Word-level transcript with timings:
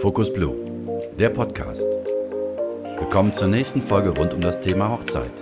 Focus 0.00 0.32
Blue, 0.32 0.54
der 1.18 1.30
Podcast. 1.30 1.86
Willkommen 2.98 3.32
zur 3.32 3.48
nächsten 3.48 3.82
Folge 3.82 4.10
rund 4.10 4.32
um 4.34 4.40
das 4.40 4.60
Thema 4.60 4.90
Hochzeit 4.90 5.32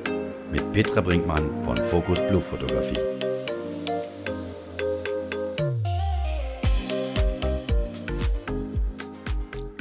mit 0.50 0.72
Petra 0.72 1.00
Brinkmann 1.00 1.50
von 1.64 1.76
Focus 1.82 2.18
Blue 2.28 2.40
Fotografie. 2.40 2.98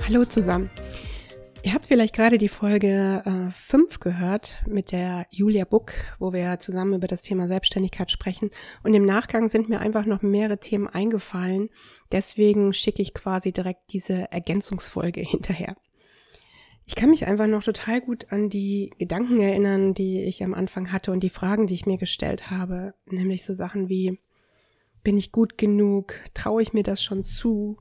Hallo 0.07 0.25
zusammen. 0.25 0.69
Ihr 1.67 1.73
habt 1.73 1.85
vielleicht 1.85 2.15
gerade 2.15 2.37
die 2.37 2.47
Folge 2.47 3.21
5 3.51 3.95
äh, 3.95 3.99
gehört 3.99 4.63
mit 4.67 4.93
der 4.93 5.27
Julia 5.31 5.65
Buck, 5.65 5.91
wo 6.17 6.31
wir 6.31 6.59
zusammen 6.59 6.93
über 6.93 7.07
das 7.07 7.23
Thema 7.23 7.49
Selbstständigkeit 7.49 8.09
sprechen. 8.09 8.51
Und 8.83 8.93
im 8.93 9.03
Nachgang 9.03 9.49
sind 9.49 9.67
mir 9.67 9.81
einfach 9.81 10.05
noch 10.05 10.21
mehrere 10.21 10.59
Themen 10.59 10.87
eingefallen. 10.87 11.67
Deswegen 12.09 12.71
schicke 12.71 13.01
ich 13.01 13.13
quasi 13.13 13.51
direkt 13.51 13.91
diese 13.91 14.31
Ergänzungsfolge 14.31 15.19
hinterher. 15.19 15.75
Ich 16.85 16.95
kann 16.95 17.09
mich 17.09 17.27
einfach 17.27 17.47
noch 17.47 17.63
total 17.65 17.99
gut 17.99 18.27
an 18.29 18.49
die 18.49 18.93
Gedanken 18.97 19.41
erinnern, 19.41 19.93
die 19.93 20.23
ich 20.23 20.45
am 20.45 20.53
Anfang 20.53 20.93
hatte 20.93 21.11
und 21.11 21.19
die 21.19 21.29
Fragen, 21.29 21.67
die 21.67 21.73
ich 21.73 21.85
mir 21.85 21.97
gestellt 21.97 22.49
habe. 22.49 22.93
Nämlich 23.07 23.43
so 23.43 23.53
Sachen 23.53 23.89
wie, 23.89 24.21
bin 25.03 25.17
ich 25.17 25.33
gut 25.33 25.57
genug? 25.57 26.13
Traue 26.33 26.61
ich 26.61 26.71
mir 26.71 26.83
das 26.83 27.03
schon 27.03 27.25
zu? 27.25 27.77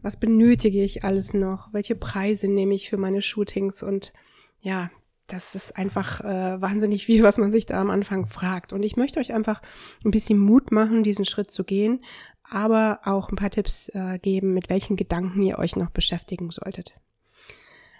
Was 0.00 0.18
benötige 0.18 0.82
ich 0.82 1.04
alles 1.04 1.34
noch, 1.34 1.72
welche 1.72 1.94
Preise 1.94 2.48
nehme 2.48 2.74
ich 2.74 2.88
für 2.88 2.96
meine 2.96 3.22
Shootings 3.22 3.82
und 3.82 4.12
ja, 4.60 4.90
das 5.28 5.54
ist 5.54 5.76
einfach 5.76 6.20
äh, 6.20 6.60
wahnsinnig 6.60 7.06
viel, 7.06 7.22
was 7.22 7.38
man 7.38 7.52
sich 7.52 7.66
da 7.66 7.80
am 7.80 7.90
Anfang 7.90 8.26
fragt. 8.26 8.72
Und 8.72 8.82
ich 8.82 8.96
möchte 8.96 9.20
euch 9.20 9.32
einfach 9.32 9.62
ein 10.04 10.10
bisschen 10.10 10.38
Mut 10.38 10.72
machen, 10.72 11.02
diesen 11.02 11.24
Schritt 11.24 11.50
zu 11.50 11.64
gehen, 11.64 12.00
aber 12.42 13.00
auch 13.04 13.30
ein 13.30 13.36
paar 13.36 13.50
Tipps 13.50 13.88
äh, 13.90 14.18
geben, 14.18 14.52
mit 14.52 14.68
welchen 14.68 14.96
Gedanken 14.96 15.42
ihr 15.42 15.58
euch 15.58 15.76
noch 15.76 15.90
beschäftigen 15.90 16.50
solltet. 16.50 16.98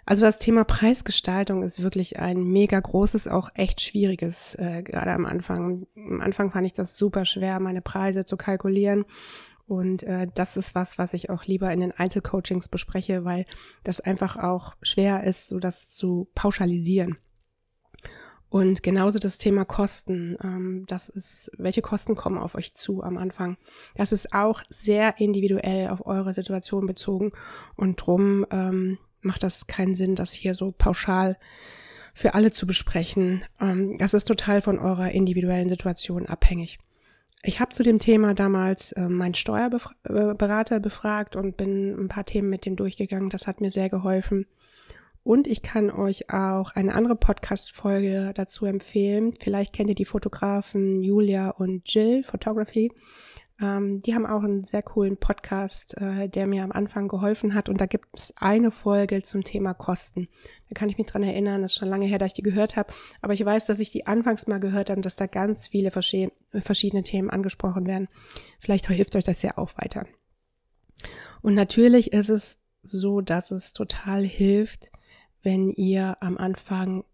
Also 0.04 0.24
das 0.24 0.40
Thema 0.40 0.64
Preisgestaltung 0.64 1.62
ist 1.62 1.80
wirklich 1.80 2.18
ein 2.18 2.42
mega 2.42 2.78
großes, 2.78 3.28
auch 3.28 3.50
echt 3.54 3.80
schwieriges, 3.80 4.56
äh, 4.56 4.82
gerade 4.82 5.12
am 5.12 5.24
Anfang. 5.24 5.86
Am 5.94 6.20
Anfang 6.20 6.50
fand 6.50 6.66
ich 6.66 6.72
das 6.72 6.96
super 6.96 7.24
schwer, 7.24 7.60
meine 7.60 7.82
Preise 7.82 8.24
zu 8.24 8.36
kalkulieren 8.36 9.04
und 9.72 10.02
äh, 10.02 10.26
das 10.34 10.58
ist 10.58 10.74
was, 10.74 10.98
was 10.98 11.14
ich 11.14 11.30
auch 11.30 11.46
lieber 11.46 11.72
in 11.72 11.80
den 11.80 11.92
Einzelcoachings 11.92 12.68
bespreche, 12.68 13.24
weil 13.24 13.46
das 13.84 14.00
einfach 14.00 14.36
auch 14.36 14.74
schwer 14.82 15.24
ist, 15.24 15.48
so 15.48 15.60
das 15.60 15.94
zu 15.94 16.28
pauschalisieren. 16.34 17.16
Und 18.50 18.82
genauso 18.82 19.18
das 19.18 19.38
Thema 19.38 19.64
Kosten. 19.64 20.36
Ähm, 20.44 20.84
das 20.88 21.08
ist, 21.08 21.50
welche 21.56 21.80
Kosten 21.80 22.16
kommen 22.16 22.36
auf 22.36 22.54
euch 22.54 22.74
zu 22.74 23.02
am 23.02 23.16
Anfang? 23.16 23.56
Das 23.94 24.12
ist 24.12 24.34
auch 24.34 24.62
sehr 24.68 25.18
individuell 25.18 25.88
auf 25.88 26.04
eure 26.04 26.34
Situation 26.34 26.84
bezogen. 26.86 27.32
Und 27.74 27.96
drum 27.96 28.44
ähm, 28.50 28.98
macht 29.22 29.42
das 29.42 29.68
keinen 29.68 29.94
Sinn, 29.94 30.16
das 30.16 30.34
hier 30.34 30.54
so 30.54 30.74
pauschal 30.76 31.38
für 32.12 32.34
alle 32.34 32.50
zu 32.50 32.66
besprechen. 32.66 33.42
Ähm, 33.58 33.96
das 33.96 34.12
ist 34.12 34.26
total 34.26 34.60
von 34.60 34.78
eurer 34.78 35.12
individuellen 35.12 35.70
Situation 35.70 36.26
abhängig. 36.26 36.78
Ich 37.44 37.58
habe 37.58 37.74
zu 37.74 37.82
dem 37.82 37.98
Thema 37.98 38.34
damals 38.34 38.92
äh, 38.92 39.08
meinen 39.08 39.34
Steuerberater 39.34 40.78
befragt 40.78 41.34
und 41.34 41.56
bin 41.56 41.92
ein 41.98 42.08
paar 42.08 42.24
Themen 42.24 42.48
mit 42.48 42.64
dem 42.64 42.76
durchgegangen. 42.76 43.30
Das 43.30 43.48
hat 43.48 43.60
mir 43.60 43.72
sehr 43.72 43.90
geholfen. 43.90 44.46
Und 45.24 45.48
ich 45.48 45.62
kann 45.62 45.90
euch 45.90 46.30
auch 46.30 46.70
eine 46.72 46.94
andere 46.94 47.16
Podcast-Folge 47.16 48.32
dazu 48.34 48.66
empfehlen. 48.66 49.34
Vielleicht 49.38 49.72
kennt 49.72 49.88
ihr 49.88 49.94
die 49.96 50.04
Fotografen 50.04 51.02
Julia 51.02 51.50
und 51.50 51.92
Jill 51.92 52.22
Photography. 52.22 52.92
Ähm, 53.62 54.02
die 54.02 54.14
haben 54.14 54.26
auch 54.26 54.42
einen 54.42 54.64
sehr 54.64 54.82
coolen 54.82 55.16
Podcast, 55.16 55.96
äh, 55.98 56.28
der 56.28 56.48
mir 56.48 56.64
am 56.64 56.72
Anfang 56.72 57.06
geholfen 57.06 57.54
hat. 57.54 57.68
Und 57.68 57.80
da 57.80 57.86
gibt 57.86 58.08
es 58.12 58.34
eine 58.36 58.72
Folge 58.72 59.22
zum 59.22 59.44
Thema 59.44 59.72
Kosten. 59.72 60.28
Da 60.68 60.74
kann 60.74 60.88
ich 60.88 60.98
mich 60.98 61.06
dran 61.06 61.22
erinnern, 61.22 61.62
das 61.62 61.72
ist 61.72 61.78
schon 61.78 61.88
lange 61.88 62.06
her, 62.06 62.18
dass 62.18 62.28
ich 62.28 62.34
die 62.34 62.42
gehört 62.42 62.74
habe. 62.76 62.92
Aber 63.20 63.34
ich 63.34 63.44
weiß, 63.44 63.66
dass 63.66 63.78
ich 63.78 63.92
die 63.92 64.06
anfangs 64.06 64.48
mal 64.48 64.58
gehört 64.58 64.90
habe 64.90 65.00
dass 65.00 65.16
da 65.16 65.26
ganz 65.26 65.68
viele 65.68 65.90
verschiedene 65.90 67.02
Themen 67.02 67.30
angesprochen 67.30 67.86
werden. 67.86 68.08
Vielleicht 68.58 68.88
hilft 68.88 69.14
euch 69.14 69.24
das 69.24 69.42
ja 69.42 69.56
auch 69.56 69.70
weiter. 69.76 70.06
Und 71.40 71.54
natürlich 71.54 72.12
ist 72.12 72.30
es 72.30 72.64
so, 72.82 73.20
dass 73.20 73.52
es 73.52 73.72
total 73.72 74.24
hilft, 74.24 74.90
wenn 75.42 75.70
ihr 75.70 76.16
am 76.20 76.36
Anfang 76.36 77.04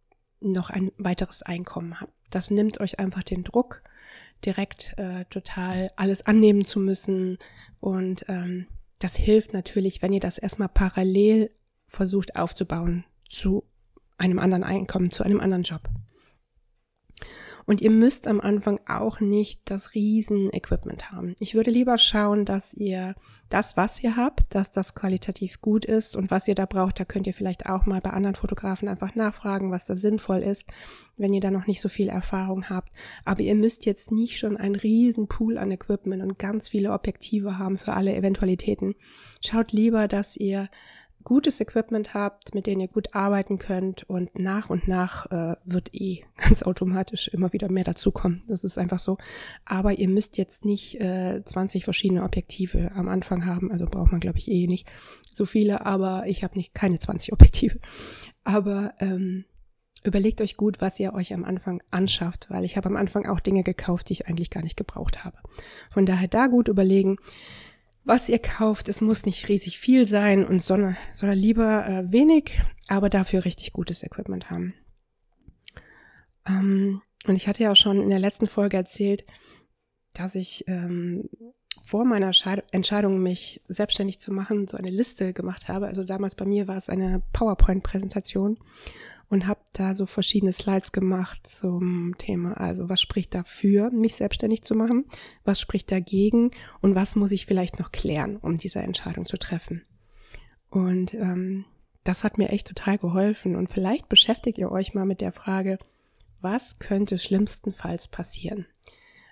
noch 0.40 0.70
ein 0.70 0.92
weiteres 0.96 1.42
Einkommen 1.42 2.00
habt. 2.00 2.12
Das 2.30 2.50
nimmt 2.50 2.80
euch 2.80 2.98
einfach 2.98 3.22
den 3.22 3.44
Druck 3.44 3.82
direkt 4.44 4.94
äh, 4.98 5.24
total 5.26 5.90
alles 5.96 6.26
annehmen 6.26 6.64
zu 6.64 6.80
müssen. 6.80 7.38
Und 7.80 8.24
ähm, 8.28 8.66
das 8.98 9.16
hilft 9.16 9.52
natürlich, 9.52 10.02
wenn 10.02 10.12
ihr 10.12 10.20
das 10.20 10.38
erstmal 10.38 10.68
parallel 10.68 11.50
versucht 11.86 12.36
aufzubauen 12.36 13.04
zu 13.24 13.64
einem 14.16 14.38
anderen 14.38 14.64
Einkommen, 14.64 15.10
zu 15.10 15.22
einem 15.22 15.40
anderen 15.40 15.62
Job. 15.62 15.88
Und 17.68 17.82
ihr 17.82 17.90
müsst 17.90 18.26
am 18.26 18.40
Anfang 18.40 18.80
auch 18.88 19.20
nicht 19.20 19.60
das 19.66 19.92
Riesen-Equipment 19.92 21.12
haben. 21.12 21.34
Ich 21.38 21.54
würde 21.54 21.70
lieber 21.70 21.98
schauen, 21.98 22.46
dass 22.46 22.72
ihr 22.72 23.14
das, 23.50 23.76
was 23.76 24.02
ihr 24.02 24.16
habt, 24.16 24.54
dass 24.54 24.70
das 24.70 24.94
qualitativ 24.94 25.60
gut 25.60 25.84
ist 25.84 26.16
und 26.16 26.30
was 26.30 26.48
ihr 26.48 26.54
da 26.54 26.64
braucht, 26.64 26.98
da 26.98 27.04
könnt 27.04 27.26
ihr 27.26 27.34
vielleicht 27.34 27.66
auch 27.66 27.84
mal 27.84 28.00
bei 28.00 28.08
anderen 28.08 28.36
Fotografen 28.36 28.88
einfach 28.88 29.14
nachfragen, 29.14 29.70
was 29.70 29.84
da 29.84 29.96
sinnvoll 29.96 30.38
ist, 30.38 30.64
wenn 31.18 31.34
ihr 31.34 31.42
da 31.42 31.50
noch 31.50 31.66
nicht 31.66 31.82
so 31.82 31.90
viel 31.90 32.08
Erfahrung 32.08 32.70
habt. 32.70 32.90
Aber 33.26 33.42
ihr 33.42 33.54
müsst 33.54 33.84
jetzt 33.84 34.12
nicht 34.12 34.38
schon 34.38 34.56
einen 34.56 34.74
riesen 34.74 35.28
Pool 35.28 35.58
an 35.58 35.70
Equipment 35.70 36.22
und 36.22 36.38
ganz 36.38 36.70
viele 36.70 36.92
Objektive 36.92 37.58
haben 37.58 37.76
für 37.76 37.92
alle 37.92 38.16
Eventualitäten. 38.16 38.94
Schaut 39.44 39.72
lieber, 39.72 40.08
dass 40.08 40.38
ihr 40.38 40.70
gutes 41.28 41.60
Equipment 41.60 42.14
habt, 42.14 42.54
mit 42.54 42.66
dem 42.66 42.80
ihr 42.80 42.88
gut 42.88 43.14
arbeiten 43.14 43.58
könnt 43.58 44.02
und 44.04 44.38
nach 44.38 44.70
und 44.70 44.88
nach 44.88 45.30
äh, 45.30 45.56
wird 45.62 45.94
eh 45.94 46.24
ganz 46.38 46.62
automatisch 46.62 47.28
immer 47.28 47.52
wieder 47.52 47.70
mehr 47.70 47.84
dazukommen. 47.84 48.44
Das 48.48 48.64
ist 48.64 48.78
einfach 48.78 48.98
so. 48.98 49.18
Aber 49.66 49.98
ihr 49.98 50.08
müsst 50.08 50.38
jetzt 50.38 50.64
nicht 50.64 50.98
äh, 51.02 51.44
20 51.44 51.84
verschiedene 51.84 52.22
Objektive 52.22 52.92
am 52.92 53.08
Anfang 53.08 53.44
haben. 53.44 53.70
Also 53.70 53.84
braucht 53.84 54.10
man, 54.10 54.22
glaube 54.22 54.38
ich, 54.38 54.50
eh 54.50 54.66
nicht 54.66 54.88
so 55.30 55.44
viele. 55.44 55.84
Aber 55.84 56.24
ich 56.26 56.42
habe 56.42 56.56
nicht 56.56 56.72
keine 56.72 56.98
20 56.98 57.34
Objektive. 57.34 57.78
Aber 58.42 58.94
ähm, 58.98 59.44
überlegt 60.04 60.40
euch 60.40 60.56
gut, 60.56 60.80
was 60.80 60.98
ihr 60.98 61.12
euch 61.12 61.34
am 61.34 61.44
Anfang 61.44 61.82
anschafft, 61.90 62.46
weil 62.48 62.64
ich 62.64 62.78
habe 62.78 62.88
am 62.88 62.96
Anfang 62.96 63.26
auch 63.26 63.40
Dinge 63.40 63.64
gekauft, 63.64 64.08
die 64.08 64.14
ich 64.14 64.28
eigentlich 64.28 64.48
gar 64.48 64.62
nicht 64.62 64.78
gebraucht 64.78 65.26
habe. 65.26 65.36
Von 65.90 66.06
daher 66.06 66.28
da 66.28 66.46
gut 66.46 66.68
überlegen 66.68 67.18
was 68.08 68.28
ihr 68.28 68.38
kauft. 68.38 68.88
Es 68.88 69.00
muss 69.00 69.26
nicht 69.26 69.48
riesig 69.48 69.78
viel 69.78 70.08
sein 70.08 70.46
und 70.46 70.62
sondern, 70.62 70.96
sondern 71.12 71.38
lieber 71.38 71.86
äh, 71.86 72.10
wenig, 72.10 72.60
aber 72.88 73.10
dafür 73.10 73.44
richtig 73.44 73.72
gutes 73.72 74.02
Equipment 74.02 74.50
haben. 74.50 74.74
Ähm, 76.46 77.02
und 77.26 77.36
ich 77.36 77.46
hatte 77.46 77.62
ja 77.62 77.72
auch 77.72 77.76
schon 77.76 78.02
in 78.02 78.08
der 78.08 78.18
letzten 78.18 78.46
Folge 78.46 78.78
erzählt, 78.78 79.26
dass 80.14 80.34
ich 80.34 80.64
ähm, 80.68 81.28
vor 81.82 82.04
meiner 82.04 82.32
Entscheidung, 82.70 83.22
mich 83.22 83.60
selbstständig 83.68 84.20
zu 84.20 84.32
machen, 84.32 84.66
so 84.66 84.76
eine 84.76 84.90
Liste 84.90 85.32
gemacht 85.32 85.68
habe. 85.68 85.86
Also 85.86 86.02
damals 86.02 86.34
bei 86.34 86.46
mir 86.46 86.66
war 86.66 86.76
es 86.76 86.88
eine 86.88 87.22
PowerPoint-Präsentation 87.32 88.58
und 89.30 89.46
habe 89.46 89.60
da 89.72 89.94
so 89.94 90.06
verschiedene 90.06 90.52
Slides 90.52 90.92
gemacht 90.92 91.46
zum 91.46 92.16
Thema, 92.18 92.54
also 92.54 92.88
was 92.88 93.00
spricht 93.00 93.34
dafür, 93.34 93.90
mich 93.90 94.14
selbstständig 94.14 94.62
zu 94.62 94.74
machen, 94.74 95.04
was 95.44 95.60
spricht 95.60 95.92
dagegen 95.92 96.50
und 96.80 96.94
was 96.94 97.16
muss 97.16 97.32
ich 97.32 97.46
vielleicht 97.46 97.78
noch 97.78 97.92
klären, 97.92 98.36
um 98.36 98.56
diese 98.56 98.80
Entscheidung 98.80 99.26
zu 99.26 99.36
treffen. 99.36 99.82
Und 100.70 101.14
ähm, 101.14 101.64
das 102.04 102.24
hat 102.24 102.38
mir 102.38 102.48
echt 102.48 102.68
total 102.68 102.98
geholfen 102.98 103.56
und 103.56 103.68
vielleicht 103.68 104.08
beschäftigt 104.08 104.58
ihr 104.58 104.72
euch 104.72 104.94
mal 104.94 105.06
mit 105.06 105.20
der 105.20 105.32
Frage, 105.32 105.78
was 106.40 106.78
könnte 106.78 107.18
schlimmstenfalls 107.18 108.08
passieren? 108.08 108.66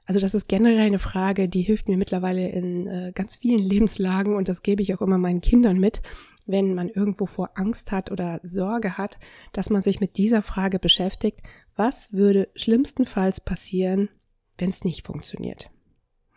Also 0.06 0.20
das 0.20 0.34
ist 0.34 0.48
generell 0.48 0.78
eine 0.78 1.00
Frage, 1.00 1.48
die 1.48 1.62
hilft 1.62 1.88
mir 1.88 1.96
mittlerweile 1.96 2.48
in 2.48 2.86
äh, 2.86 3.12
ganz 3.14 3.36
vielen 3.36 3.58
Lebenslagen 3.68 4.36
und 4.36 4.48
das 4.48 4.62
gebe 4.62 4.82
ich 4.82 4.94
auch 4.94 5.02
immer 5.02 5.18
meinen 5.18 5.40
Kindern 5.40 5.78
mit, 5.78 6.00
wenn 6.46 6.74
man 6.74 6.88
irgendwo 6.88 7.26
vor 7.26 7.50
Angst 7.54 7.90
hat 7.90 8.12
oder 8.12 8.40
Sorge 8.44 8.96
hat, 8.96 9.18
dass 9.52 9.68
man 9.68 9.82
sich 9.82 10.00
mit 10.00 10.16
dieser 10.16 10.42
Frage 10.42 10.78
beschäftigt, 10.78 11.40
was 11.74 12.12
würde 12.12 12.48
schlimmstenfalls 12.54 13.40
passieren, 13.40 14.08
wenn 14.58 14.70
es 14.70 14.84
nicht 14.84 15.04
funktioniert? 15.04 15.70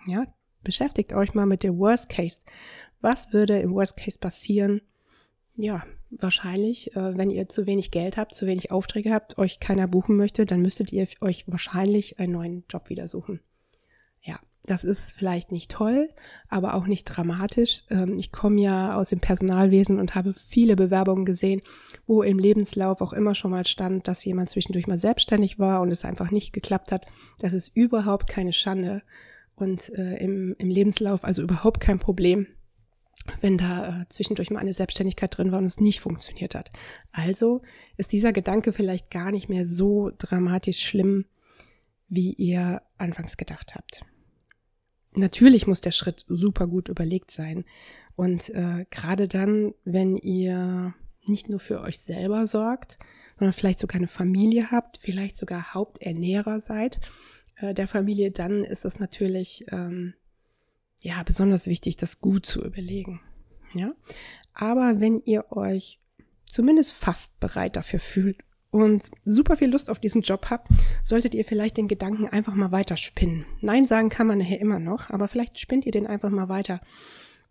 Ja, 0.08 0.26
beschäftigt 0.64 1.14
euch 1.14 1.36
mal 1.36 1.46
mit 1.46 1.62
dem 1.64 1.78
Worst 1.78 2.10
Case. 2.10 2.40
Was 3.02 3.32
würde 3.32 3.60
im 3.60 3.74
Worst 3.74 3.98
Case 3.98 4.18
passieren? 4.18 4.82
Ja, 5.56 5.86
wahrscheinlich, 6.10 6.96
äh, 6.96 7.18
wenn 7.18 7.30
ihr 7.30 7.48
zu 7.50 7.68
wenig 7.68 7.92
Geld 7.92 8.18
habt, 8.18 8.34
zu 8.34 8.48
wenig 8.48 8.72
Aufträge 8.72 9.14
habt, 9.14 9.38
euch 9.38 9.60
keiner 9.60 9.88
buchen 9.88 10.18
möchte, 10.18 10.46
dann 10.46 10.62
müsstet 10.62 10.92
ihr 10.92 11.08
euch 11.22 11.48
wahrscheinlich 11.48 12.20
einen 12.20 12.34
neuen 12.34 12.64
Job 12.70 12.90
wieder 12.90 13.08
suchen. 13.08 13.42
Das 14.66 14.84
ist 14.84 15.14
vielleicht 15.14 15.52
nicht 15.52 15.72
toll, 15.72 16.10
aber 16.48 16.76
auch 16.76 16.86
nicht 16.86 17.06
dramatisch. 17.06 17.84
Ähm, 17.90 18.18
ich 18.18 18.32
komme 18.32 18.62
ja 18.62 18.96
aus 18.96 19.10
dem 19.10 19.20
Personalwesen 19.20 20.00
und 20.00 20.16
habe 20.16 20.34
viele 20.34 20.76
Bewerbungen 20.76 21.26
gesehen, 21.26 21.62
wo 22.06 22.22
im 22.22 22.38
Lebenslauf 22.38 23.02
auch 23.02 23.14
immer 23.14 23.36
schon 23.36 23.52
mal 23.52 23.66
stand, 23.66 24.08
dass 24.08 24.24
jemand 24.26 24.50
zwischendurch 24.50 24.86
mal 24.86 25.00
selbstständig 25.00 25.60
war 25.60 25.82
und 25.82 25.92
es 25.92 26.06
einfach 26.06 26.30
nicht 26.32 26.54
geklappt 26.54 26.92
hat. 26.92 27.06
Das 27.40 27.54
ist 27.54 27.76
überhaupt 27.76 28.28
keine 28.28 28.54
Schande. 28.54 29.02
und 29.56 29.90
äh, 29.98 30.18
im, 30.24 30.56
im 30.58 30.70
Lebenslauf 30.70 31.24
also 31.24 31.42
überhaupt 31.42 31.80
kein 31.82 32.00
Problem, 32.00 32.48
wenn 33.42 33.58
da 33.58 34.02
äh, 34.02 34.06
zwischendurch 34.10 34.52
mal 34.52 34.60
eine 34.60 34.74
Selbstständigkeit 34.74 35.38
drin 35.38 35.52
war 35.52 35.60
und 35.60 35.66
es 35.66 35.80
nicht 35.80 36.00
funktioniert 36.00 36.56
hat. 36.56 36.72
Also 37.12 37.62
ist 37.98 38.12
dieser 38.12 38.34
Gedanke 38.34 38.72
vielleicht 38.74 39.12
gar 39.12 39.32
nicht 39.32 39.50
mehr 39.50 39.68
so 39.68 40.12
dramatisch 40.18 40.80
schlimm, 40.80 41.26
wie 42.08 42.34
ihr 42.34 42.82
anfangs 42.98 43.38
gedacht 43.38 43.76
habt. 43.76 44.04
Natürlich 45.14 45.68
muss 45.68 45.82
der 45.82 45.92
Schritt 45.92 46.26
super 46.28 46.68
gut 46.68 46.90
überlegt 46.90 47.32
sein. 47.32 47.66
Und 48.16 48.50
äh, 48.50 48.86
gerade 48.90 49.28
dann, 49.28 49.74
wenn 49.86 50.16
ihr 50.16 50.94
nicht 51.26 51.50
nur 51.50 51.60
für 51.60 51.82
euch 51.82 52.00
selber 52.00 52.48
sorgt, 52.48 52.98
sondern 53.38 53.54
vielleicht 53.54 53.80
sogar 53.80 53.98
eine 53.98 54.08
Familie 54.08 54.72
habt, 54.72 54.98
vielleicht 54.98 55.38
sogar 55.38 55.74
Haupternährer 55.74 56.60
seid 56.60 57.00
äh, 57.58 57.74
der 57.74 57.88
Familie, 57.88 58.32
dann 58.32 58.64
ist 58.64 58.86
es 58.86 59.00
natürlich 59.00 59.66
ähm, 59.72 60.14
ja 61.02 61.24
besonders 61.24 61.68
wichtig, 61.68 61.96
das 61.96 62.20
gut 62.20 62.46
zu 62.46 62.64
überlegen. 62.64 63.22
Ja, 63.74 63.94
aber 64.54 65.00
wenn 65.00 65.22
ihr 65.26 65.52
euch 65.52 66.00
zumindest 66.50 66.92
fast 66.92 67.40
bereit 67.40 67.76
dafür 67.76 68.00
fühlt 68.00 68.38
und 68.72 69.04
super 69.24 69.58
viel 69.58 69.70
Lust 69.70 69.90
auf 69.90 70.00
diesen 70.00 70.22
Job 70.22 70.48
habt, 70.50 70.68
solltet 71.04 71.34
ihr 71.34 71.46
vielleicht 71.46 71.78
den 71.78 71.88
Gedanken 71.88 72.28
einfach 72.28 72.54
mal 72.54 72.72
weiter 72.72 72.98
spinnen. 72.98 73.46
Nein 73.62 73.86
sagen 73.86 74.10
kann 74.10 74.28
man 74.28 74.40
nachher 74.40 74.62
immer 74.62 74.80
noch, 74.80 75.10
aber 75.10 75.28
vielleicht 75.28 75.60
spinnt 75.60 75.86
ihr 75.86 75.92
den 75.92 76.08
einfach 76.08 76.30
mal 76.30 76.50
weiter. 76.50 76.82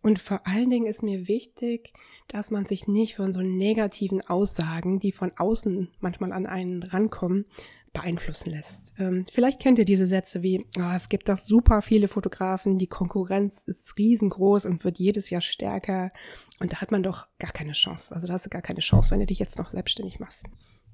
Und 0.01 0.21
vor 0.21 0.47
allen 0.47 0.71
Dingen 0.71 0.87
ist 0.87 1.03
mir 1.03 1.27
wichtig, 1.27 1.93
dass 2.29 2.53
man 2.53 2.67
sich 2.67 2.87
nicht 2.87 3.17
von 3.17 3.33
so 3.33 3.41
negativen 3.41 4.21
Aussagen, 4.21 5.01
die 5.01 5.11
von 5.11 5.33
außen 5.37 5.89
manchmal 5.99 6.33
an 6.33 6.47
einen 6.47 6.85
rankommen, 6.85 7.47
beeinflussen 7.93 8.51
lässt. 8.51 8.95
Ähm, 8.99 9.27
vielleicht 9.31 9.61
kennt 9.61 9.79
ihr 9.79 9.85
diese 9.85 10.07
Sätze 10.07 10.43
wie, 10.43 10.67
oh, 10.79 10.93
es 10.95 11.09
gibt 11.09 11.29
doch 11.29 11.39
super 11.39 11.83
viele 11.83 12.07
Fotografen, 12.07 12.79
die 12.79 12.87
Konkurrenz 12.87 13.65
ist 13.65 13.97
riesengroß 13.99 14.67
und 14.67 14.85
wird 14.85 14.99
jedes 14.99 15.31
Jahr 15.31 15.41
stärker 15.41 16.13
und 16.61 16.73
da 16.73 16.81
hat 16.81 16.93
man 16.93 17.03
doch 17.03 17.27
gar 17.39 17.51
keine 17.51 17.73
Chance. 17.73 18.15
Also 18.15 18.27
da 18.27 18.35
hast 18.35 18.47
du 18.47 18.51
gar 18.51 18.63
keine 18.63 18.81
Chance, 18.81 19.11
wenn 19.11 19.21
du 19.21 19.27
dich 19.27 19.39
jetzt 19.39 19.59
noch 19.59 19.71
selbstständig 19.71 20.21
machst. 20.21 20.45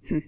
Hm. 0.05 0.23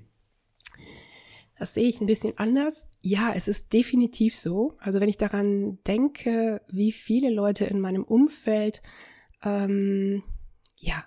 Das 1.59 1.73
sehe 1.73 1.89
ich 1.89 2.01
ein 2.01 2.07
bisschen 2.07 2.37
anders. 2.37 2.89
Ja, 3.01 3.33
es 3.35 3.49
ist 3.49 3.73
definitiv 3.73 4.37
so. 4.37 4.77
Also 4.79 5.01
wenn 5.01 5.09
ich 5.09 5.17
daran 5.17 5.79
denke, 5.87 6.61
wie 6.69 6.93
viele 6.93 7.31
Leute 7.31 7.65
in 7.65 7.81
meinem 7.81 8.05
Umfeld 8.05 8.83
ähm, 9.43 10.23
ja 10.77 11.05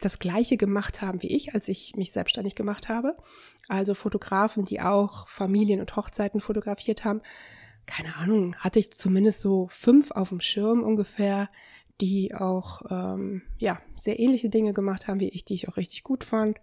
das 0.00 0.18
Gleiche 0.18 0.56
gemacht 0.56 1.00
haben 1.00 1.22
wie 1.22 1.34
ich, 1.34 1.54
als 1.54 1.68
ich 1.68 1.94
mich 1.96 2.12
selbstständig 2.12 2.54
gemacht 2.54 2.88
habe. 2.88 3.16
Also 3.68 3.94
Fotografen, 3.94 4.64
die 4.64 4.80
auch 4.80 5.28
Familien 5.28 5.80
und 5.80 5.96
Hochzeiten 5.96 6.40
fotografiert 6.40 7.04
haben. 7.04 7.22
Keine 7.86 8.16
Ahnung, 8.16 8.56
hatte 8.56 8.78
ich 8.78 8.92
zumindest 8.92 9.40
so 9.40 9.68
fünf 9.70 10.10
auf 10.10 10.30
dem 10.30 10.40
Schirm 10.40 10.82
ungefähr, 10.82 11.48
die 12.00 12.34
auch 12.34 12.82
ähm, 12.90 13.42
ja 13.58 13.80
sehr 13.94 14.18
ähnliche 14.18 14.50
Dinge 14.50 14.72
gemacht 14.72 15.06
haben 15.06 15.20
wie 15.20 15.28
ich, 15.28 15.44
die 15.44 15.54
ich 15.54 15.68
auch 15.68 15.76
richtig 15.76 16.02
gut 16.02 16.24
fand. 16.24 16.60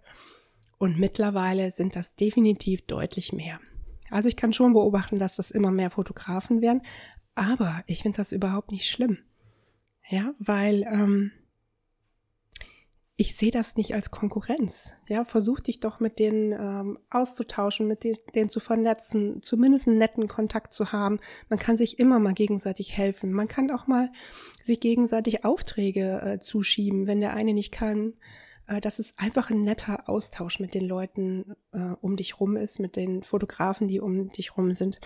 Und 0.78 0.98
mittlerweile 0.98 1.70
sind 1.70 1.96
das 1.96 2.14
definitiv 2.14 2.82
deutlich 2.86 3.32
mehr. 3.32 3.60
Also 4.10 4.28
ich 4.28 4.36
kann 4.36 4.52
schon 4.52 4.72
beobachten, 4.72 5.18
dass 5.18 5.36
das 5.36 5.50
immer 5.50 5.70
mehr 5.70 5.90
Fotografen 5.90 6.60
werden, 6.60 6.82
aber 7.34 7.82
ich 7.86 8.02
finde 8.02 8.18
das 8.18 8.32
überhaupt 8.32 8.70
nicht 8.70 8.88
schlimm. 8.88 9.18
Ja, 10.08 10.34
weil 10.38 10.82
ähm, 10.82 11.32
ich 13.16 13.36
sehe 13.36 13.52
das 13.52 13.76
nicht 13.76 13.94
als 13.94 14.10
Konkurrenz. 14.10 14.92
Ja, 15.08 15.24
versuch 15.24 15.60
dich 15.60 15.78
doch 15.78 16.00
mit 16.00 16.18
denen 16.18 16.52
ähm, 16.52 16.98
auszutauschen, 17.10 17.86
mit 17.86 18.02
denen, 18.02 18.18
denen 18.34 18.50
zu 18.50 18.58
vernetzen, 18.58 19.40
zumindest 19.40 19.86
einen 19.86 19.98
netten 19.98 20.26
Kontakt 20.26 20.74
zu 20.74 20.90
haben. 20.90 21.18
Man 21.48 21.60
kann 21.60 21.76
sich 21.76 22.00
immer 22.00 22.18
mal 22.18 22.34
gegenseitig 22.34 22.96
helfen. 22.96 23.32
Man 23.32 23.46
kann 23.46 23.70
auch 23.70 23.86
mal 23.86 24.10
sich 24.64 24.80
gegenseitig 24.80 25.44
Aufträge 25.44 26.20
äh, 26.22 26.38
zuschieben, 26.40 27.06
wenn 27.06 27.20
der 27.20 27.34
eine 27.34 27.54
nicht 27.54 27.72
kann. 27.72 28.14
Äh, 28.66 28.80
dass 28.80 28.98
es 28.98 29.18
einfach 29.18 29.50
ein 29.50 29.62
netter 29.62 30.08
Austausch 30.08 30.60
mit 30.60 30.74
den 30.74 30.86
Leuten 30.86 31.54
äh, 31.72 31.94
um 32.00 32.16
dich 32.16 32.40
rum 32.40 32.56
ist, 32.56 32.80
mit 32.80 32.96
den 32.96 33.22
Fotografen, 33.22 33.88
die 33.88 34.00
um 34.00 34.30
dich 34.30 34.56
rum 34.56 34.72
sind. 34.72 35.00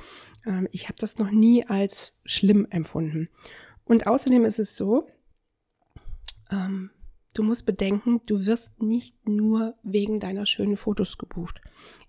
Ähm, 0.47 0.69
ich 0.73 0.85
habe 0.89 0.99
das 0.99 1.19
noch 1.19 1.31
nie 1.31 1.67
als 1.67 2.21
schlimm 2.25 2.67
empfunden. 2.71 3.29
Und 3.85 4.07
außerdem 4.07 4.45
ist 4.45 4.59
es 4.59 4.77
so, 4.77 5.09
ähm, 6.51 6.91
Du 7.39 7.45
musst 7.45 7.67
bedenken, 7.67 8.21
du 8.27 8.47
wirst 8.47 8.83
nicht 8.83 9.29
nur 9.29 9.77
wegen 9.85 10.19
deiner 10.19 10.45
schönen 10.45 10.77
Fotos 10.77 11.19
gebucht. 11.19 11.61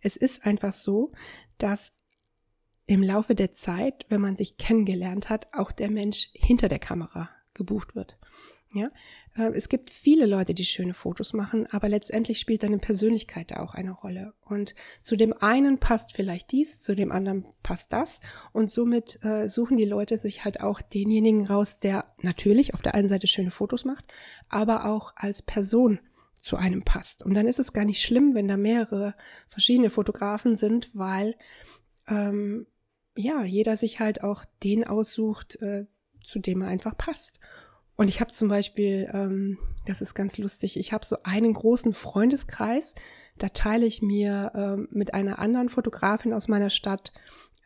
Es 0.02 0.16
ist 0.16 0.44
einfach 0.44 0.74
so, 0.74 1.12
dass 1.60 2.00
im 2.88 3.04
Laufe 3.04 3.36
der 3.36 3.52
Zeit, 3.52 4.08
wenn 4.10 4.22
man 4.22 4.38
sich 4.38 4.58
kennengelernt 4.58 5.30
hat, 5.30 5.54
auch 5.54 5.72
der 5.72 5.92
Mensch 5.92 6.30
hinter 6.34 6.68
der 6.68 6.80
Kamera 6.80 7.30
gebucht 7.54 7.96
wird. 7.96 8.18
Ja, 8.74 8.92
äh, 9.36 9.52
es 9.54 9.68
gibt 9.68 9.90
viele 9.90 10.28
Leute, 10.28 10.54
die 10.54 10.66
schöne 10.66 10.94
Fotos 10.94 11.34
machen, 11.34 11.66
aber 11.72 11.90
letztendlich 11.90 12.40
spielt 12.40 12.62
deine 12.62 12.78
Persönlichkeit 12.78 13.50
da 13.50 13.62
auch 13.62 13.74
eine 13.74 13.92
Rolle. 13.92 14.34
Und 14.46 14.76
zu 15.02 15.16
dem 15.16 15.34
einen 15.34 15.80
passt 15.80 16.14
vielleicht 16.14 16.52
dies, 16.52 16.80
zu 16.80 16.96
dem 16.96 17.12
anderen 17.12 17.48
passt 17.64 17.92
das. 17.92 18.20
Und 18.54 18.70
somit 18.70 19.24
äh, 19.24 19.50
suchen 19.50 19.78
die 19.78 19.86
Leute 19.86 20.20
sich 20.20 20.46
halt 20.46 20.62
auch 20.62 20.82
denjenigen 20.82 21.48
raus, 21.48 21.80
der 21.80 22.14
natürlich 22.22 22.76
auf 22.76 22.84
der 22.84 22.94
einen 22.94 23.10
Seite 23.10 23.26
schöne 23.26 23.50
Fotos 23.50 23.86
macht, 23.86 24.06
aber 24.50 24.86
auch 24.86 25.14
als 25.16 25.42
Person 25.42 26.00
zu 26.40 26.56
einem 26.56 26.84
passt. 26.84 27.26
Und 27.26 27.34
dann 27.34 27.48
ist 27.48 27.60
es 27.60 27.74
gar 27.74 27.86
nicht 27.86 28.04
schlimm, 28.04 28.36
wenn 28.36 28.48
da 28.48 28.56
mehrere 28.56 29.16
verschiedene 29.48 29.90
Fotografen 29.90 30.56
sind, 30.56 30.92
weil 30.94 31.36
ähm, 32.08 32.68
ja 33.18 33.44
jeder 33.44 33.78
sich 33.78 34.00
halt 34.00 34.24
auch 34.24 34.46
den 34.64 34.86
aussucht, 34.86 35.56
äh, 35.62 35.88
zu 36.24 36.38
dem 36.38 36.62
er 36.62 36.68
einfach 36.68 36.96
passt. 36.96 37.40
Und 38.00 38.08
ich 38.08 38.22
habe 38.22 38.32
zum 38.32 38.48
Beispiel, 38.48 39.10
ähm, 39.14 39.58
das 39.86 40.00
ist 40.00 40.14
ganz 40.14 40.38
lustig, 40.38 40.80
ich 40.80 40.94
habe 40.94 41.06
so 41.06 41.18
einen 41.24 41.54
großen 41.54 41.94
Freundeskreis, 41.94 42.96
da 43.38 43.50
teile 43.50 43.86
ich 43.86 44.02
mir 44.02 44.54
ähm, 44.56 44.88
mit 44.90 45.14
einer 45.14 45.40
anderen 45.40 45.68
Fotografin 45.68 46.32
aus 46.32 46.48
meiner 46.48 46.70
Stadt 46.70 47.12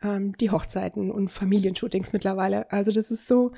ähm, 0.02 0.36
die 0.38 0.50
Hochzeiten 0.50 1.12
und 1.12 1.28
Familienshootings 1.28 2.12
mittlerweile. 2.12 2.68
Also 2.72 2.90
das 2.90 3.12
ist 3.12 3.28
so, 3.28 3.52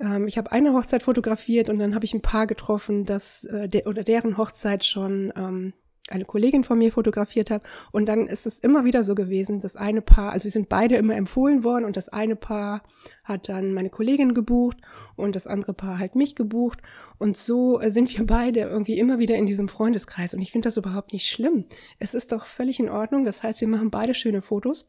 ähm, 0.00 0.26
ich 0.26 0.36
habe 0.36 0.50
eine 0.50 0.72
Hochzeit 0.72 1.04
fotografiert 1.04 1.70
und 1.70 1.78
dann 1.78 1.94
habe 1.94 2.04
ich 2.04 2.12
ein 2.12 2.22
Paar 2.22 2.48
getroffen, 2.48 3.04
das 3.04 3.44
äh, 3.44 3.68
der, 3.68 3.86
oder 3.86 4.02
deren 4.02 4.36
Hochzeit 4.36 4.84
schon 4.84 5.32
ähm, 5.36 5.74
eine 6.08 6.24
Kollegin 6.24 6.64
von 6.64 6.78
mir 6.78 6.92
fotografiert 6.92 7.50
habe. 7.50 7.64
Und 7.90 8.06
dann 8.06 8.26
ist 8.26 8.46
es 8.46 8.58
immer 8.58 8.84
wieder 8.84 9.02
so 9.02 9.14
gewesen, 9.14 9.60
das 9.60 9.76
eine 9.76 10.02
Paar, 10.02 10.32
also 10.32 10.44
wir 10.44 10.50
sind 10.50 10.68
beide 10.68 10.96
immer 10.96 11.14
empfohlen 11.14 11.64
worden 11.64 11.84
und 11.84 11.96
das 11.96 12.08
eine 12.08 12.36
Paar 12.36 12.82
hat 13.24 13.48
dann 13.48 13.72
meine 13.72 13.90
Kollegin 13.90 14.34
gebucht 14.34 14.78
und 15.16 15.34
das 15.34 15.46
andere 15.46 15.74
Paar 15.74 15.98
halt 15.98 16.14
mich 16.14 16.36
gebucht. 16.36 16.80
Und 17.18 17.36
so 17.36 17.80
äh, 17.80 17.90
sind 17.90 18.16
wir 18.16 18.26
beide 18.26 18.60
irgendwie 18.60 18.98
immer 18.98 19.18
wieder 19.18 19.36
in 19.36 19.46
diesem 19.46 19.68
Freundeskreis. 19.68 20.34
Und 20.34 20.42
ich 20.42 20.52
finde 20.52 20.66
das 20.66 20.76
überhaupt 20.76 21.12
nicht 21.12 21.28
schlimm. 21.28 21.64
Es 21.98 22.14
ist 22.14 22.32
doch 22.32 22.46
völlig 22.46 22.78
in 22.78 22.90
Ordnung. 22.90 23.24
Das 23.24 23.42
heißt, 23.42 23.60
wir 23.60 23.68
machen 23.68 23.90
beide 23.90 24.14
schöne 24.14 24.42
Fotos. 24.42 24.88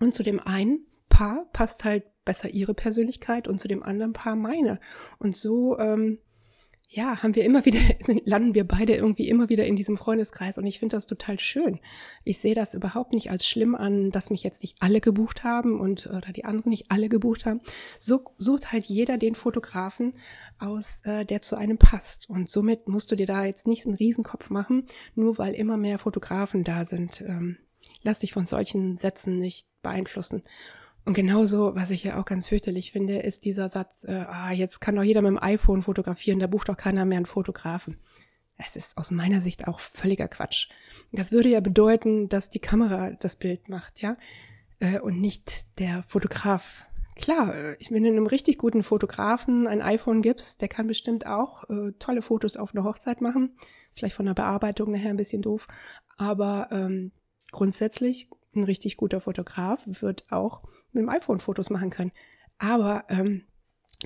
Und 0.00 0.14
zu 0.14 0.22
dem 0.22 0.40
einen 0.40 0.86
Paar 1.08 1.46
passt 1.52 1.84
halt 1.84 2.04
besser 2.24 2.50
ihre 2.50 2.74
Persönlichkeit 2.74 3.48
und 3.48 3.60
zu 3.60 3.68
dem 3.68 3.82
anderen 3.82 4.12
Paar 4.12 4.36
meine. 4.36 4.80
Und 5.18 5.36
so 5.36 5.78
ähm, 5.78 6.18
ja, 6.88 7.22
haben 7.22 7.34
wir 7.34 7.44
immer 7.44 7.64
wieder, 7.64 7.80
landen 8.24 8.54
wir 8.54 8.66
beide 8.66 8.94
irgendwie 8.94 9.28
immer 9.28 9.48
wieder 9.48 9.66
in 9.66 9.76
diesem 9.76 9.96
Freundeskreis 9.96 10.58
und 10.58 10.66
ich 10.66 10.78
finde 10.78 10.96
das 10.96 11.06
total 11.06 11.40
schön. 11.40 11.80
Ich 12.24 12.38
sehe 12.38 12.54
das 12.54 12.74
überhaupt 12.74 13.12
nicht 13.12 13.30
als 13.30 13.46
schlimm 13.46 13.74
an, 13.74 14.10
dass 14.10 14.30
mich 14.30 14.42
jetzt 14.42 14.62
nicht 14.62 14.76
alle 14.80 15.00
gebucht 15.00 15.44
haben 15.44 15.80
und 15.80 16.06
oder 16.06 16.32
die 16.32 16.44
anderen 16.44 16.70
nicht 16.70 16.90
alle 16.90 17.08
gebucht 17.08 17.46
haben. 17.46 17.60
So 17.98 18.24
sucht 18.38 18.72
halt 18.72 18.84
jeder 18.84 19.18
den 19.18 19.34
Fotografen 19.34 20.14
aus, 20.58 21.00
äh, 21.04 21.24
der 21.24 21.42
zu 21.42 21.56
einem 21.56 21.78
passt. 21.78 22.28
Und 22.28 22.48
somit 22.48 22.88
musst 22.88 23.10
du 23.10 23.16
dir 23.16 23.26
da 23.26 23.44
jetzt 23.44 23.66
nicht 23.66 23.86
einen 23.86 23.94
Riesenkopf 23.94 24.50
machen, 24.50 24.86
nur 25.14 25.38
weil 25.38 25.54
immer 25.54 25.76
mehr 25.76 25.98
Fotografen 25.98 26.64
da 26.64 26.84
sind. 26.84 27.22
Ähm, 27.22 27.58
lass 28.02 28.20
dich 28.20 28.32
von 28.32 28.46
solchen 28.46 28.96
Sätzen 28.96 29.38
nicht 29.38 29.66
beeinflussen. 29.82 30.42
Und 31.04 31.14
genauso, 31.14 31.74
was 31.74 31.90
ich 31.90 32.04
ja 32.04 32.18
auch 32.18 32.24
ganz 32.24 32.48
fürchterlich 32.48 32.92
finde, 32.92 33.18
ist 33.18 33.44
dieser 33.44 33.68
Satz, 33.68 34.04
äh, 34.04 34.24
ah, 34.26 34.52
jetzt 34.52 34.80
kann 34.80 34.96
doch 34.96 35.02
jeder 35.02 35.20
mit 35.20 35.30
dem 35.30 35.42
iPhone 35.42 35.82
fotografieren, 35.82 36.38
da 36.38 36.46
bucht 36.46 36.68
doch 36.68 36.76
keiner 36.76 37.04
mehr 37.04 37.18
einen 37.18 37.26
Fotografen. 37.26 37.98
Es 38.56 38.76
ist 38.76 38.96
aus 38.96 39.10
meiner 39.10 39.40
Sicht 39.40 39.66
auch 39.66 39.80
völliger 39.80 40.28
Quatsch. 40.28 40.68
Das 41.12 41.32
würde 41.32 41.48
ja 41.50 41.60
bedeuten, 41.60 42.28
dass 42.28 42.50
die 42.50 42.60
Kamera 42.60 43.10
das 43.10 43.36
Bild 43.36 43.68
macht, 43.68 44.00
ja, 44.00 44.16
äh, 44.78 45.00
und 45.00 45.20
nicht 45.20 45.66
der 45.78 46.02
Fotograf. 46.04 46.86
Klar, 47.16 47.54
äh, 47.54 47.76
ich, 47.78 47.90
wenn 47.90 48.04
du 48.04 48.10
einem 48.10 48.26
richtig 48.26 48.58
guten 48.58 48.82
Fotografen 48.82 49.66
ein 49.66 49.82
iPhone 49.82 50.22
gibst, 50.22 50.62
der 50.62 50.68
kann 50.68 50.86
bestimmt 50.86 51.26
auch 51.26 51.68
äh, 51.68 51.92
tolle 51.98 52.22
Fotos 52.22 52.56
auf 52.56 52.74
einer 52.74 52.84
Hochzeit 52.84 53.20
machen. 53.20 53.56
Vielleicht 53.92 54.16
von 54.16 54.26
der 54.26 54.34
Bearbeitung 54.34 54.90
nachher 54.90 55.10
ein 55.10 55.16
bisschen 55.16 55.42
doof. 55.42 55.68
Aber 56.16 56.68
ähm, 56.72 57.12
grundsätzlich 57.52 58.28
ein 58.56 58.64
richtig 58.64 58.96
guter 58.96 59.20
Fotograf 59.20 59.86
wird 59.86 60.30
auch 60.30 60.62
mit 60.92 61.02
dem 61.02 61.08
iPhone 61.08 61.40
Fotos 61.40 61.70
machen 61.70 61.90
können. 61.90 62.12
Aber 62.58 63.04
ähm, 63.08 63.44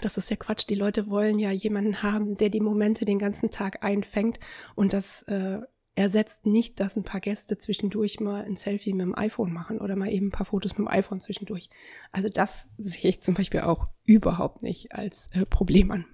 das 0.01 0.17
ist 0.17 0.31
ja 0.31 0.37
Quatsch. 0.37 0.69
Die 0.69 0.75
Leute 0.75 1.11
wollen 1.11 1.39
ja 1.39 1.51
jemanden 1.51 2.03
haben, 2.03 2.37
der 2.37 2.51
die 2.51 2.61
Momente 2.61 3.05
den 3.05 3.19
ganzen 3.19 3.51
Tag 3.51 3.85
einfängt 3.85 4.39
und 4.75 4.93
das 4.93 5.23
äh, 5.23 5.61
ersetzt 5.99 6.47
nicht, 6.47 6.79
dass 6.79 6.97
ein 6.97 7.03
paar 7.03 7.21
Gäste 7.21 7.59
zwischendurch 7.59 8.21
mal 8.21 8.45
ein 8.45 8.57
Selfie 8.57 8.93
mit 8.93 9.03
dem 9.03 9.19
iPhone 9.19 9.53
machen 9.53 9.81
oder 9.81 9.97
mal 9.97 10.11
eben 10.11 10.29
ein 10.29 10.33
paar 10.33 10.47
Fotos 10.47 10.73
mit 10.73 10.87
dem 10.87 10.89
iPhone 10.89 11.21
zwischendurch. 11.21 11.69
Also 12.13 12.29
das 12.29 12.69
sehe 12.79 13.11
ich 13.11 13.21
zum 13.21 13.35
Beispiel 13.35 13.61
auch 13.61 13.87
überhaupt 14.05 14.63
nicht 14.63 14.93
als 14.93 15.29
äh, 15.33 15.45
Problem 15.45 15.91
an. 15.91 16.05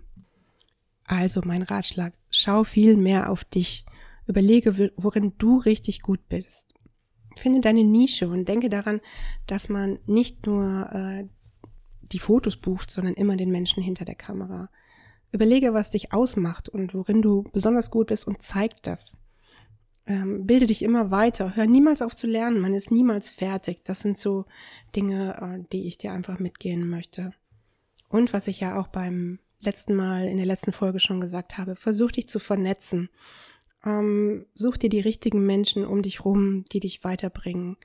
Also 1.06 1.42
mein 1.44 1.62
Ratschlag, 1.62 2.14
schau 2.30 2.64
viel 2.64 2.96
mehr 2.96 3.30
auf 3.30 3.44
dich. 3.44 3.84
Überlege, 4.26 4.90
worin 4.96 5.34
du 5.36 5.58
richtig 5.58 6.00
gut 6.00 6.28
bist. 6.28 6.73
Finde 7.36 7.60
deine 7.60 7.84
Nische 7.84 8.28
und 8.28 8.48
denke 8.48 8.68
daran, 8.68 9.00
dass 9.46 9.68
man 9.68 9.98
nicht 10.06 10.46
nur 10.46 10.88
äh, 10.92 11.24
die 12.12 12.18
Fotos 12.18 12.56
bucht, 12.56 12.90
sondern 12.90 13.14
immer 13.14 13.36
den 13.36 13.50
Menschen 13.50 13.82
hinter 13.82 14.04
der 14.04 14.14
Kamera. 14.14 14.70
Überlege, 15.32 15.74
was 15.74 15.90
dich 15.90 16.12
ausmacht 16.12 16.68
und 16.68 16.94
worin 16.94 17.22
du 17.22 17.42
besonders 17.52 17.90
gut 17.90 18.08
bist 18.08 18.26
und 18.26 18.40
zeig 18.40 18.82
das. 18.82 19.16
Ähm, 20.06 20.46
bilde 20.46 20.66
dich 20.66 20.82
immer 20.82 21.10
weiter. 21.10 21.56
Hör 21.56 21.66
niemals 21.66 22.02
auf 22.02 22.14
zu 22.14 22.26
lernen. 22.26 22.60
Man 22.60 22.74
ist 22.74 22.90
niemals 22.90 23.30
fertig. 23.30 23.84
Das 23.84 24.00
sind 24.00 24.18
so 24.18 24.44
Dinge, 24.94 25.36
äh, 25.40 25.64
die 25.72 25.88
ich 25.88 25.98
dir 25.98 26.12
einfach 26.12 26.38
mitgehen 26.38 26.88
möchte. 26.88 27.32
Und 28.08 28.32
was 28.32 28.46
ich 28.46 28.60
ja 28.60 28.78
auch 28.78 28.88
beim 28.88 29.40
letzten 29.60 29.94
Mal 29.94 30.28
in 30.28 30.36
der 30.36 30.46
letzten 30.46 30.72
Folge 30.72 31.00
schon 31.00 31.20
gesagt 31.20 31.58
habe, 31.58 31.74
versuch 31.74 32.12
dich 32.12 32.28
zu 32.28 32.38
vernetzen. 32.38 33.08
Ähm, 33.84 34.46
such 34.54 34.76
dir 34.78 34.88
die 34.88 35.00
richtigen 35.00 35.44
Menschen 35.44 35.84
um 35.84 36.02
dich 36.02 36.24
rum, 36.24 36.64
die 36.72 36.80
dich 36.80 37.04
weiterbringen. 37.04 37.76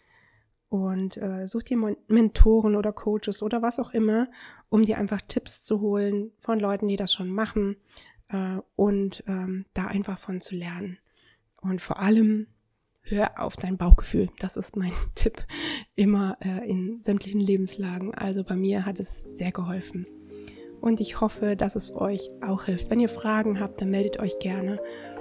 Und 0.69 1.17
äh, 1.17 1.47
such 1.47 1.63
dir 1.63 1.77
Mentoren 2.07 2.75
oder 2.75 2.93
Coaches 2.93 3.41
oder 3.41 3.61
was 3.61 3.79
auch 3.79 3.91
immer, 3.91 4.29
um 4.69 4.83
dir 4.83 4.99
einfach 4.99 5.21
Tipps 5.27 5.63
zu 5.63 5.81
holen 5.81 6.31
von 6.39 6.59
Leuten, 6.59 6.87
die 6.87 6.95
das 6.95 7.11
schon 7.11 7.29
machen 7.29 7.75
äh, 8.29 8.57
und 8.75 9.23
ähm, 9.27 9.65
da 9.73 9.85
einfach 9.85 10.19
von 10.19 10.41
zu 10.41 10.55
lernen. 10.55 10.99
Und 11.59 11.81
vor 11.81 11.99
allem 11.99 12.47
hör 13.01 13.41
auf 13.41 13.57
dein 13.57 13.77
Bauchgefühl. 13.77 14.29
Das 14.39 14.57
ist 14.57 14.75
mein 14.75 14.93
Tipp 15.15 15.45
immer 15.95 16.37
äh, 16.41 16.69
in 16.69 17.01
sämtlichen 17.03 17.41
Lebenslagen. 17.41 18.13
Also 18.13 18.43
bei 18.43 18.55
mir 18.55 18.85
hat 18.85 18.99
es 18.99 19.23
sehr 19.23 19.51
geholfen. 19.51 20.05
Und 20.81 21.01
ich 21.01 21.19
hoffe, 21.19 21.55
dass 21.57 21.75
es 21.75 21.93
euch 21.93 22.29
auch 22.41 22.63
hilft. 22.63 22.89
Wenn 22.89 23.01
ihr 23.01 23.09
Fragen 23.09 23.59
habt, 23.59 23.81
dann 23.81 23.89
meldet 23.89 24.19
euch 24.19 24.39
gerne. 24.39 24.79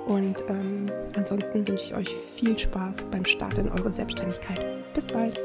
Und 0.08 0.42
ähm, 0.48 0.90
ansonsten 1.14 1.68
wünsche 1.68 1.84
ich 1.84 1.94
euch 1.94 2.08
viel 2.08 2.58
Spaß 2.58 3.06
beim 3.10 3.26
Start 3.26 3.58
in 3.58 3.68
eure 3.68 3.92
Selbstständigkeit. 3.92 4.58
Bis 4.94 5.06
bald. 5.06 5.38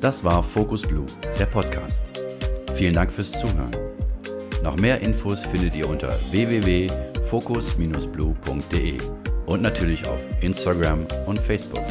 Das 0.00 0.24
war 0.24 0.42
Focus 0.42 0.80
Blue, 0.82 1.06
der 1.38 1.46
Podcast. 1.46 2.02
Vielen 2.74 2.94
Dank 2.94 3.12
fürs 3.12 3.30
Zuhören. 3.30 3.70
Noch 4.64 4.76
mehr 4.76 5.00
Infos 5.00 5.44
findet 5.44 5.76
ihr 5.76 5.88
unter 5.88 6.18
www.focus-blue.de 6.30 8.98
und 9.46 9.60
natürlich 9.60 10.06
auf 10.06 10.20
Instagram 10.40 11.06
und 11.26 11.38
Facebook. 11.38 11.84